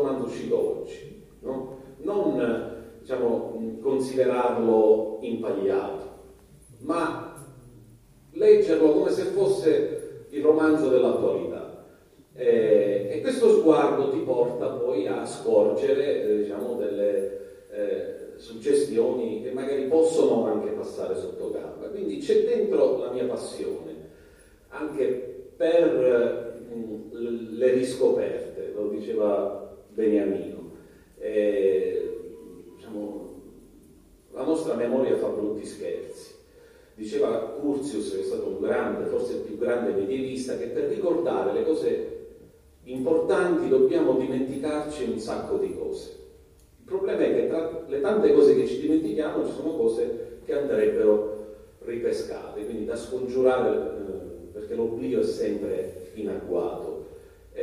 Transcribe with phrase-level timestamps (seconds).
[0.00, 1.78] romanzo uscito oggi, no?
[1.98, 6.08] non diciamo, considerarlo impagliato,
[6.80, 7.34] ma
[8.32, 11.68] leggerlo come se fosse il romanzo dell'attualità.
[12.34, 19.50] Eh, e questo sguardo ti porta poi a scorgere eh, diciamo, delle eh, suggestioni che
[19.50, 21.88] magari possono anche passare sotto gamba.
[21.88, 24.08] Quindi c'è dentro la mia passione,
[24.68, 30.70] anche per mh, mm, le riscoperte, lo diceva Beniamino.
[31.18, 32.20] Eh,
[32.76, 33.42] diciamo,
[34.32, 36.34] la nostra memoria fa brutti scherzi.
[36.94, 41.52] Diceva Curtius, che è stato un grande, forse il più grande medievista, che per ricordare
[41.52, 42.18] le cose
[42.84, 46.18] importanti dobbiamo dimenticarci un sacco di cose.
[46.78, 50.54] Il problema è che tra le tante cose che ci dimentichiamo ci sono cose che
[50.54, 51.38] andrebbero
[51.84, 56.89] ripescate, quindi da scongiurare eh, perché l'oblio è sempre in agguato.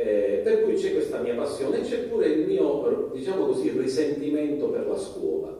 [0.00, 4.68] Eh, per cui c'è questa mia passione e c'è pure il mio, diciamo così, risentimento
[4.68, 5.58] per la scuola,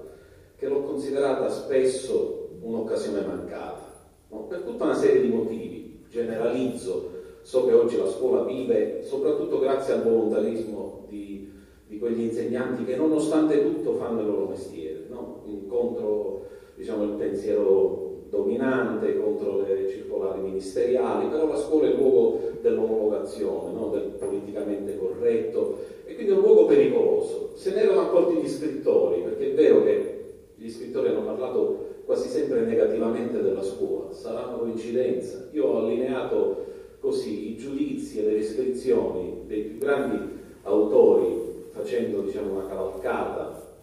[0.56, 4.46] che l'ho considerata spesso un'occasione mancata, no?
[4.46, 7.10] per tutta una serie di motivi, generalizzo,
[7.42, 11.50] so che oggi la scuola vive soprattutto grazie al volontarismo di,
[11.88, 15.42] di quegli insegnanti che nonostante tutto fanno il loro mestiere, no?
[15.66, 22.47] contro diciamo, il pensiero dominante contro le circolari ministeriali, però la scuola è il luogo
[22.60, 23.90] dell'omologazione, no?
[23.90, 27.52] del politicamente corretto e quindi un luogo pericoloso.
[27.54, 30.24] Se ne erano accorti gli scrittori, perché è vero che
[30.56, 35.48] gli scrittori hanno parlato quasi sempre negativamente della scuola, sarà una coincidenza.
[35.52, 36.64] Io ho allineato
[37.00, 40.18] così i giudizi e le descrizioni dei più grandi
[40.62, 43.76] autori facendo diciamo, una cavalcata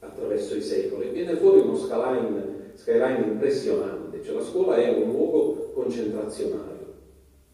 [0.00, 5.70] attraverso i secoli viene fuori uno skyline skyline impressionante, cioè la scuola è un luogo
[5.74, 6.94] concentrazionario,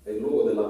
[0.05, 0.69] è il luogo della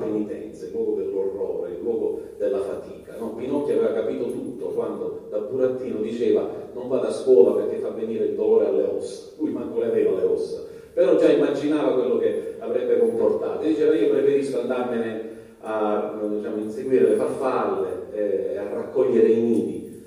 [0.57, 3.17] penitenza, il luogo dell'orrore, il luogo della fatica.
[3.19, 3.35] No?
[3.35, 8.25] Pinocchio aveva capito tutto quando da burattino diceva non vada a scuola perché fa venire
[8.27, 12.56] il dolore alle ossa, lui manco le aveva le ossa, però già immaginava quello che
[12.59, 19.28] avrebbe comportato e diceva io preferisco andarmene a diciamo, inseguire le farfalle eh, a raccogliere
[19.28, 20.05] i nidi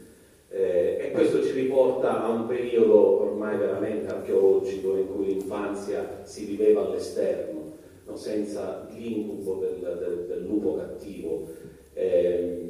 [0.50, 6.46] eh, e questo ci riporta a un periodo ormai veramente archeologico in cui l'infanzia si
[6.46, 7.49] viveva all'esterno, no?
[8.19, 11.47] Senza l'incubo del, del, del, lupo cattivo.
[11.94, 12.68] Eh,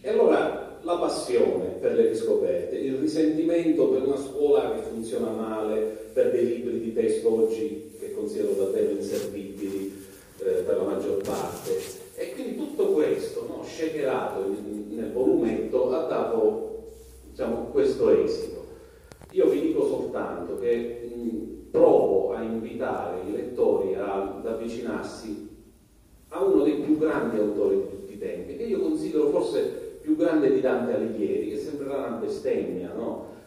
[0.00, 6.10] e allora la passione per le riscoperte, il risentimento per una scuola che funziona male,
[6.12, 9.92] per dei libri di testo oggi che considero davvero inservibili
[10.38, 12.00] eh, per la maggior parte.
[12.16, 14.44] E quindi tutto questo, no, shakerato
[14.88, 16.72] nel volumetto, ha dato
[17.30, 18.60] diciamo, questo esito.
[19.32, 25.48] Io vi dico soltanto che mh, provo a invitare i lettori a, ad avvicinarsi
[26.28, 30.16] a uno dei più grandi autori di tutti i tempi, che io considero forse più
[30.16, 32.92] grande di Dante Alighieri, che sembrerà una bestemmia,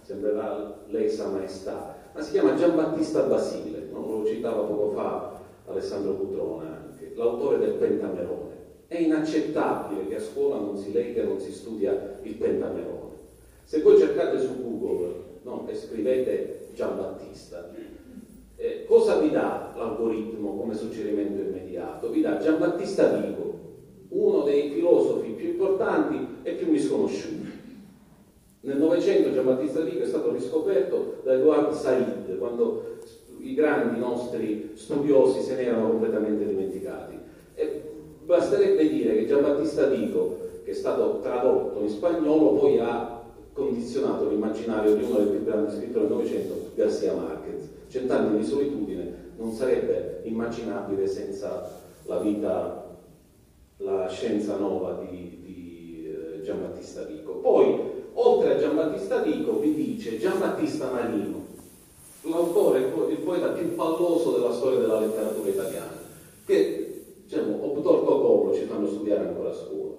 [0.05, 4.19] sembrerà lesa maestà, ma si chiama Giambattista Basile, no?
[4.19, 8.53] lo citava poco fa Alessandro Cutrone anche, l'autore del Pentamerone.
[8.87, 13.13] È inaccettabile che a scuola non si legga e non si studia il Pentamerone.
[13.63, 17.71] Se voi cercate su Google no, e scrivete Giambattista,
[18.57, 22.11] eh, cosa vi dà l'algoritmo come suggerimento immediato?
[22.11, 23.53] Vi dà Giambattista Vigo,
[24.09, 27.44] uno dei filosofi più importanti e più misconosciuti.
[28.65, 32.97] Nel Novecento Giambattista Vigo è stato riscoperto da Edouard Said, quando
[33.41, 37.15] i grandi nostri studiosi se ne erano completamente dimenticati.
[37.53, 37.81] E
[38.23, 43.21] basterebbe dire che Giambattista Vigo, che è stato tradotto in spagnolo, poi ha
[43.53, 47.69] condizionato l'immaginario di uno dei più grandi scrittori del Novecento, Garcia Marquez.
[47.89, 51.69] Cent'anni di solitudine non sarebbe immaginabile senza
[52.05, 52.97] la vita,
[53.77, 57.33] la scienza nuova di, di eh, Giambattista Vico.
[57.33, 57.84] Poi,
[59.25, 61.43] Vico, vi dice Giambattista Marino,
[62.21, 65.97] l'autore, il poeta più palloso della storia della letteratura italiana,
[66.45, 69.95] che diciamo, obtorto colo ci fanno studiare ancora a scuola.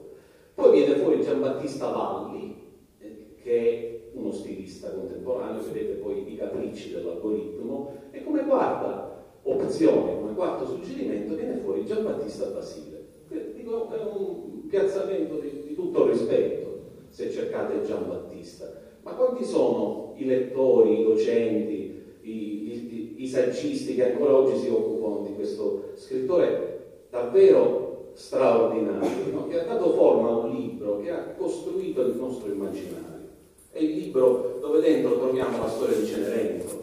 [0.54, 2.54] Poi viene fuori Giambattista Valli,
[3.42, 3.60] che
[4.12, 10.66] è uno stilista contemporaneo, vedete poi i capricci dell'algoritmo, e come quarta opzione, come quarto
[10.66, 16.78] suggerimento viene fuori Giambattista Basile, che dico, è un piazzamento di, di tutto rispetto
[17.08, 18.84] se cercate Giambattista.
[19.06, 24.68] Ma quanti sono i lettori, i docenti, i, i, i saggisti che ancora oggi si
[24.68, 29.46] occupano di questo scrittore davvero straordinario, no?
[29.46, 33.28] che ha dato forma a un libro, che ha costruito il nostro immaginario.
[33.70, 36.82] È il libro dove dentro troviamo la storia di Cenerentola,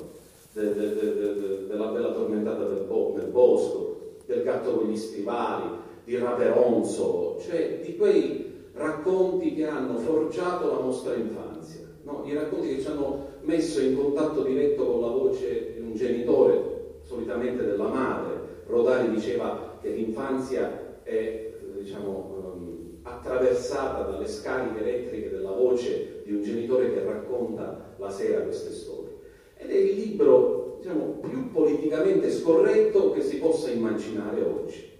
[0.54, 5.66] de, de, de, della bella tormentata del bo, nel bosco, del gatto con gli stivali,
[6.06, 12.24] di Raperonzolo, cioè di quei racconti che hanno forgiato la nostra infanzia, no?
[12.26, 17.00] i racconti che ci hanno messo in contatto diretto con la voce di un genitore,
[17.02, 18.42] solitamente della madre.
[18.68, 26.42] Rodari diceva che l'infanzia è diciamo, um, attraversata dalle scariche elettriche della voce di un
[26.42, 29.12] genitore che racconta la sera queste storie.
[29.58, 34.92] Ed è il libro diciamo, più politicamente scorretto che si possa immaginare oggi.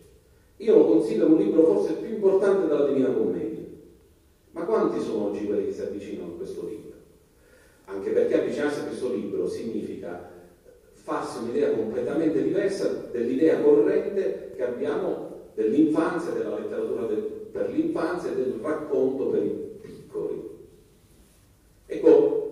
[0.58, 3.64] Io lo considero un libro forse più importante della Divina Commedia.
[4.52, 6.93] Ma quanti sono oggi quelli che si avvicinano a questo libro?
[7.94, 10.32] Anche perché avvicinarsi a questo libro significa
[10.94, 17.20] farsi un'idea completamente diversa dell'idea corrente che abbiamo dell'infanzia, della letteratura del,
[17.52, 20.50] per l'infanzia e del racconto per i piccoli.
[21.86, 22.44] Ecco,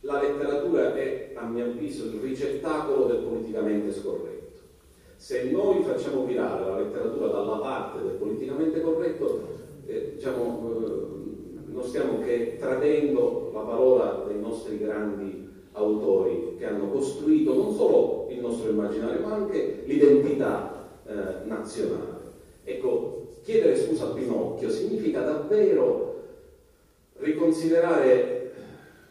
[0.00, 4.60] la letteratura è, a mio avviso, il ricettacolo del politicamente scorretto.
[5.16, 9.48] Se noi facciamo virare la letteratura dalla parte del politicamente corretto,
[9.86, 11.31] eh, diciamo, eh,
[11.72, 18.26] non stiamo che tradendo la parola dei nostri grandi autori che hanno costruito non solo
[18.30, 22.20] il nostro immaginario, ma anche l'identità eh, nazionale.
[22.64, 26.10] Ecco, chiedere scusa a Pinocchio significa davvero
[27.18, 28.52] riconsiderare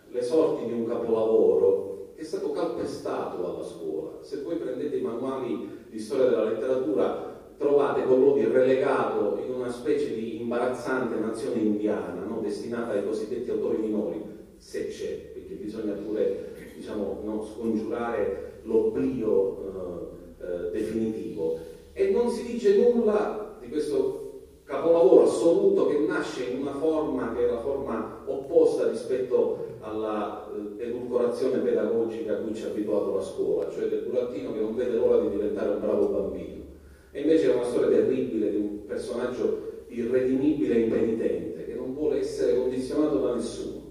[0.09, 4.17] le sorti di un capolavoro che è stato calpestato dalla scuola.
[4.21, 7.30] Se voi prendete i manuali di storia della letteratura
[7.61, 12.39] trovate Collodi relegato in una specie di imbarazzante nazione indiana, no?
[12.41, 14.19] destinata ai cosiddetti autori minori,
[14.57, 20.09] se c'è, perché bisogna pure diciamo, no, scongiurare l'oblio
[20.39, 21.59] eh, eh, definitivo
[21.93, 24.19] e non si dice nulla di questo
[24.63, 32.33] capolavoro assoluto che nasce in una forma che è la forma opposta rispetto all'edulcorazione pedagogica
[32.33, 35.29] a cui ci ha abituato la scuola, cioè del burattino che non vede l'ora di
[35.29, 36.70] diventare un bravo bambino.
[37.11, 42.19] E invece è una storia terribile di un personaggio irredimibile e impenitente che non vuole
[42.19, 43.81] essere condizionato da nessuno.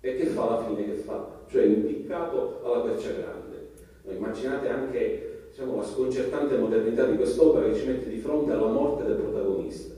[0.00, 0.84] E che fa alla fine?
[0.84, 1.44] Che fa?
[1.48, 3.70] Cioè impiccato alla quercia grande.
[4.08, 9.04] Immaginate anche diciamo, la sconcertante modernità di quest'opera che ci mette di fronte alla morte
[9.04, 9.94] del protagonista.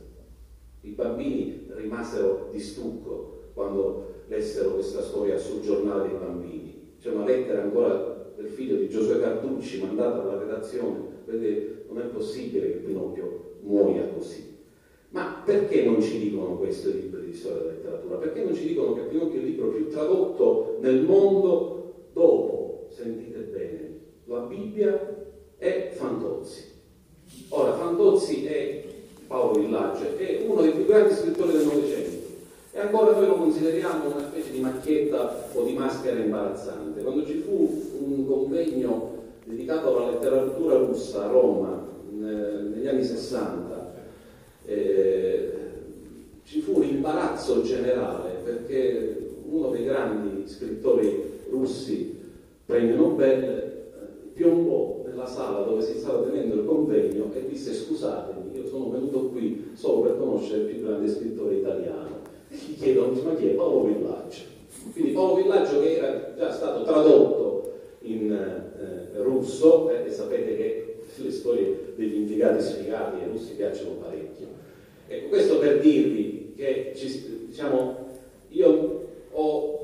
[0.80, 6.96] I bambini rimasero di stucco quando lessero questa storia sul giornale dei bambini.
[7.00, 11.13] C'è una lettera ancora del figlio di Giosuè Carducci mandata alla redazione.
[11.24, 14.52] Vedete, non è possibile che Pinocchio muoia così.
[15.10, 18.16] Ma perché non ci dicono questo i libri di storia della letteratura?
[18.16, 23.38] Perché non ci dicono che Pinocchio è il libro più tradotto nel mondo dopo, sentite
[23.38, 25.26] bene, la Bibbia
[25.56, 26.72] è Fantozzi.
[27.50, 28.84] Ora, Fantozzi è
[29.26, 32.24] Paolo Villaggio, è uno dei più grandi scrittori del Novecento
[32.72, 37.02] e ancora noi lo consideriamo una specie di macchietta o di maschera imbarazzante.
[37.02, 39.13] Quando ci fu un convegno
[39.44, 43.94] dedicato alla letteratura russa a Roma negli anni 60,
[44.66, 45.52] eh,
[46.44, 52.18] ci fu un imbarazzo generale perché uno dei grandi scrittori russi,
[52.64, 53.72] premio Nobel,
[54.34, 59.28] piombò nella sala dove si stava tenendo il convegno e disse scusatemi, io sono venuto
[59.28, 62.22] qui solo per conoscere il più grande scrittore italiano.
[62.48, 63.52] E gli chiedono, ma chi è?
[63.52, 64.42] Paolo Villaggio.
[64.92, 68.63] Quindi Paolo Villaggio che era già stato tradotto in
[69.22, 74.46] russo, eh, e sapete che le storie degli impiegati sfigati ai russi piacciono parecchio.
[75.06, 78.10] Ecco, questo per dirvi che ci, diciamo,
[78.48, 79.74] io ho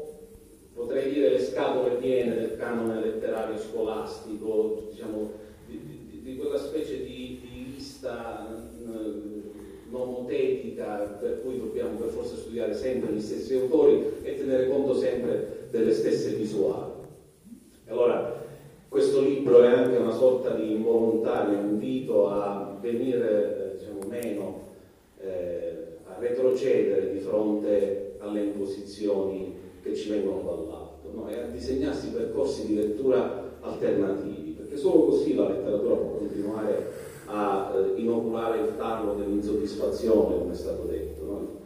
[0.74, 5.30] potrei dire le scatole piene del canone letterario scolastico, diciamo,
[5.66, 9.48] di, di, di quella specie di, di lista eh,
[9.90, 15.68] nomotetica per cui dobbiamo per forza studiare sempre gli stessi autori e tenere conto sempre
[15.70, 16.92] delle stesse visuali.
[17.88, 18.42] Allora,
[18.88, 21.58] questo libro è anche una sorta di involontario
[22.10, 24.60] invito a venire eh, diciamo, meno,
[25.20, 31.28] eh, a retrocedere di fronte alle imposizioni che ci vengono dall'alto no?
[31.28, 36.90] e a disegnarsi percorsi di lettura alternativi, perché solo così la letteratura può continuare
[37.26, 41.24] a eh, inoculare il tarlo dell'insoddisfazione, come è stato detto.
[41.24, 41.58] No?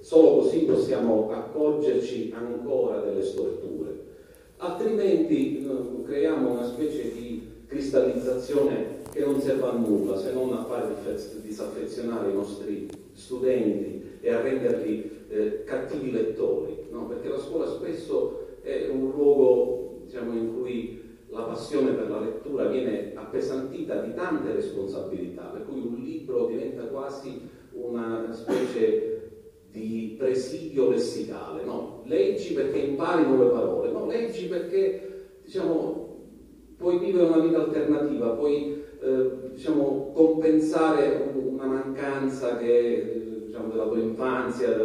[0.00, 3.70] Solo così possiamo accorgerci ancora delle storture.
[4.56, 10.64] Altrimenti eh, creiamo una specie di cristallizzazione che non serve a nulla se non a
[10.64, 10.94] fare
[11.42, 17.06] disaffezionare i nostri studenti e a renderli eh, cattivi lettori, no?
[17.06, 22.68] perché la scuola spesso è un luogo diciamo, in cui la passione per la lettura
[22.68, 29.30] viene appesantita di tante responsabilità, per cui un libro diventa quasi una specie
[29.70, 32.02] di presidio lessicale, no?
[32.06, 34.06] leggi perché impari nuove parole, no?
[34.06, 36.28] leggi perché diciamo,
[36.78, 38.81] puoi vivere una vita alternativa, puoi
[39.54, 44.76] diciamo, compensare una mancanza che diciamo, della tua infanzia,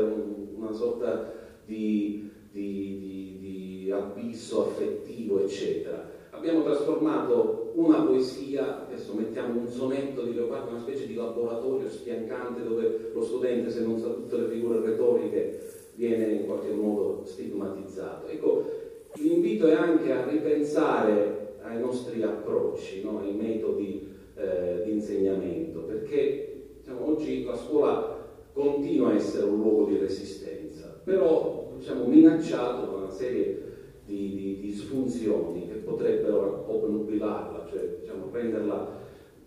[0.56, 1.34] una sorta
[1.66, 6.16] di, di, di, di abisso affettivo, eccetera.
[6.32, 12.64] Abbiamo trasformato una poesia, adesso mettiamo un sonetto di Leopardo, una specie di laboratorio spiancante
[12.64, 15.60] dove lo studente, se non sa tutte le figure retoriche,
[15.96, 18.28] viene in qualche modo stigmatizzato.
[18.28, 18.66] Ecco,
[19.14, 23.20] l'invito è anche a ripensare ai nostri approcci, no?
[23.20, 28.16] ai metodi eh, di insegnamento, perché diciamo, oggi la scuola
[28.54, 33.64] continua a essere un luogo di resistenza, però diciamo, minacciato da una serie
[34.06, 38.96] di, di, di disfunzioni che potrebbero obnubilarla, cioè diciamo, renderla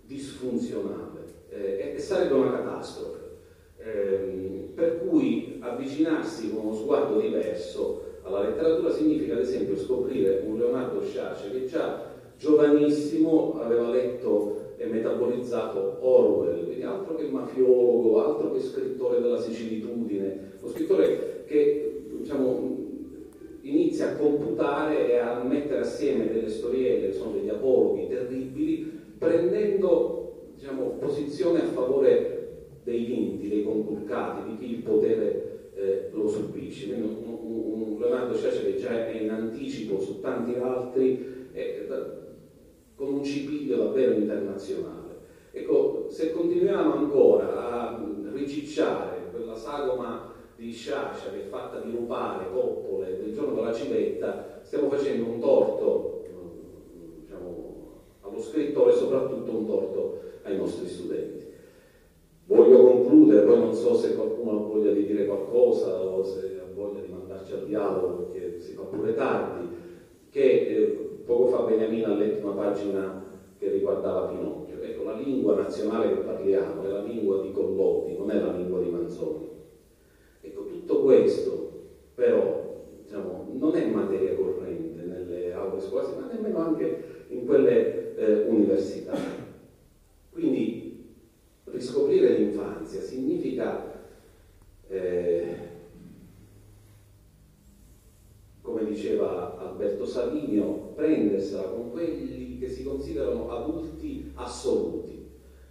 [0.04, 3.18] disfunzionale eh, e sarebbe una catastrofe.
[3.78, 10.58] Eh, per cui avvicinarsi con uno sguardo diverso alla letteratura significa ad esempio scoprire un
[10.58, 18.50] Leonardo Sciascia che già giovanissimo aveva letto e metabolizzato Orwell, quindi altro che mafiologo, altro
[18.52, 22.78] che scrittore della sicilitudine, uno scrittore che diciamo,
[23.60, 30.46] inizia a computare e a mettere assieme delle storielle che sono degli apologhi terribili, prendendo
[30.54, 36.86] diciamo, posizione a favore dei vinti, dei conculcati, di chi il potere eh, lo subisce.
[36.86, 41.86] Quindi un, un, un Leonardo che già è in anticipo su tanti altri, eh,
[43.00, 45.20] con un cipiglio davvero internazionale.
[45.52, 52.50] Ecco, se continuiamo ancora a ricicciare quella sagoma di Sciascia che è fatta di rubare,
[52.52, 56.24] coppole, del giorno della civetta, stiamo facendo un torto
[57.22, 61.46] diciamo, allo scrittore e soprattutto un torto ai nostri studenti.
[62.44, 66.70] Voglio concludere, poi non so se qualcuno ha voglia di dire qualcosa o se ha
[66.74, 69.68] voglia di mandarci al dialogo perché si fa pure tardi,
[70.28, 73.24] che eh, poco fa Beniamino ha letto una pagina
[73.56, 74.80] che riguardava Pinocchio.
[74.82, 78.80] Ecco, la lingua nazionale che parliamo è la lingua di Collotti, non è la lingua
[78.80, 79.48] di Manzoni.
[80.40, 81.68] Ecco, tutto questo
[82.16, 88.48] però diciamo, non è materia corrente nelle aule scolastiche, ma nemmeno anche in quelle eh,
[88.48, 89.16] università.
[90.30, 91.14] Quindi
[91.64, 94.02] riscoprire l'infanzia significa,
[94.88, 95.56] eh,
[98.62, 105.28] come diceva Alberto Savinio, prendersela con quelli che si considerano adulti assoluti,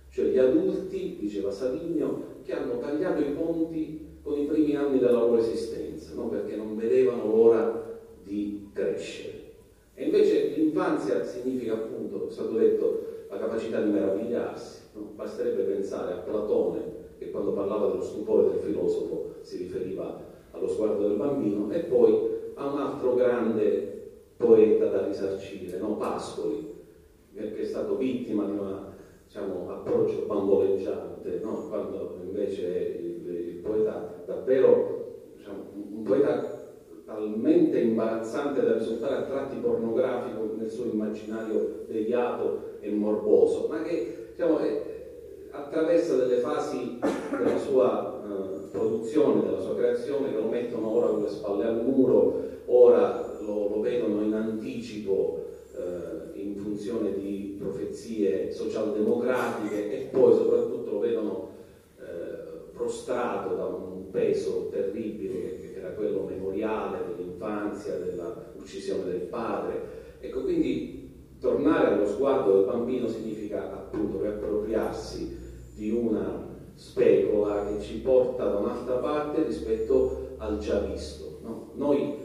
[0.09, 5.19] cioè gli adulti, diceva Savinio, che hanno tagliato i ponti con i primi anni della
[5.19, 6.29] loro esistenza, no?
[6.29, 9.37] perché non vedevano l'ora di crescere.
[9.93, 15.11] E invece l'infanzia significa appunto, è stato detto, la capacità di meravigliarsi, No?
[15.15, 20.19] Basterebbe pensare a Platone che quando parlava dello stupore del filosofo si riferiva
[20.51, 23.88] allo sguardo del bambino e poi a un altro grande
[24.39, 25.97] poeta da risarcire, no?
[25.97, 26.73] Pascoli,
[27.33, 28.85] che è stato vittima di un
[29.27, 31.67] diciamo, approccio bamboleggiante, no?
[31.67, 32.65] quando invece
[33.01, 36.57] il, il poeta davvero, diciamo, un poeta
[37.05, 44.31] talmente imbarazzante da risultare a tratti pornografico nel suo immaginario deviato e morboso, ma che
[44.31, 46.97] diciamo, è, attraversa delle fasi
[47.37, 51.83] della sua eh, produzione, della sua creazione che lo mettono ora con le spalle al
[51.83, 60.33] muro, ora lo, lo vedono in anticipo eh, in funzione di profezie socialdemocratiche e poi
[60.33, 61.49] soprattutto lo vedono
[61.99, 69.81] eh, prostrato da un peso terribile che, era quello memoriale dell'infanzia, dell'uccisione del padre.
[70.19, 75.37] Ecco, quindi tornare allo sguardo del bambino significa appunto riappropriarsi
[75.75, 81.39] di una specola che ci porta da un'altra parte rispetto al già visto.
[81.43, 81.71] No?
[81.75, 82.18] Noi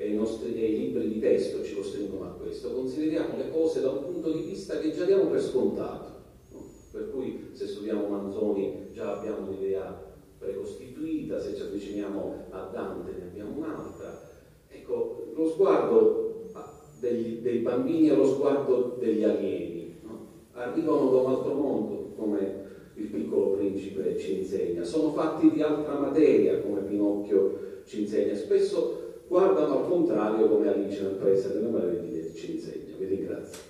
[0.00, 3.80] e i, nostri, e i libri di testo ci costringono a questo, consideriamo le cose
[3.80, 6.12] da un punto di vista che già diamo per scontato.
[6.52, 6.64] No?
[6.92, 10.06] Per cui se studiamo Manzoni già abbiamo un'idea
[10.38, 14.30] precostituita, se ci avviciniamo a Dante ne abbiamo un'altra.
[14.68, 16.28] Ecco, lo sguardo
[17.00, 19.98] degli, dei bambini allo sguardo degli alieni.
[20.02, 20.26] No?
[20.52, 25.98] Arrivano da un altro mondo, come il piccolo principe ci insegna, sono fatti di altra
[25.98, 32.34] materia, come Pinocchio ci insegna, spesso guardano al contrario come Alice nel Paese delle Meraviglie
[32.34, 32.96] ci insegna.
[32.96, 33.60] Vi ringrazio.